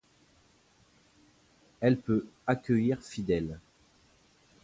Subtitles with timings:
[1.79, 3.59] Elle peut accueillir fidèles.